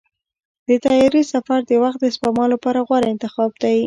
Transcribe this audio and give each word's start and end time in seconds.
د 0.67 0.69
طیارې 0.85 1.21
سفر 1.33 1.59
د 1.69 1.71
وخت 1.83 1.99
د 2.01 2.05
سپما 2.15 2.45
لپاره 2.53 2.79
غوره 2.87 3.07
انتخاب 3.13 3.51
دی. 3.63 3.77